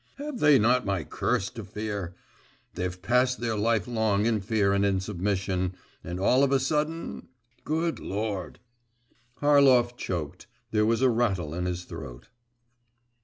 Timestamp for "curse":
1.03-1.51